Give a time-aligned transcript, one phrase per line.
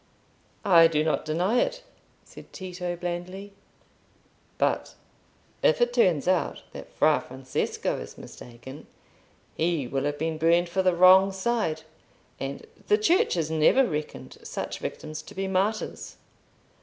[0.65, 1.83] "I do not deny it,"
[2.25, 3.53] said Tito, blandly.
[4.57, 4.95] "But
[5.61, 8.87] if it turns out that Fra Francesco is mistaken,
[9.55, 11.83] he will have been burned for the wrong side,
[12.39, 16.17] and the Church has never reckoned such victims to be martyrs.